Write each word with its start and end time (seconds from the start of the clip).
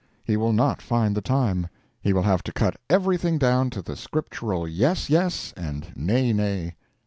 He 0.23 0.35
will 0.35 0.51
not 0.51 0.81
find 0.81 1.13
the 1.13 1.21
time. 1.21 1.67
He 2.01 2.11
will 2.11 2.23
have 2.23 2.41
to 2.45 2.51
cut 2.51 2.75
everything 2.89 3.37
down 3.37 3.69
to 3.69 3.83
the 3.83 3.95
Scriptural 3.95 4.67
yes, 4.67 5.11
yes, 5.11 5.53
and 5.55 5.93
nay, 5.95 6.33
nay. 6.33 6.73